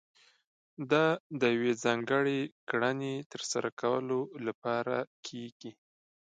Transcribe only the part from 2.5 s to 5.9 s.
کړنې ترسره کولو لپاره کېږي.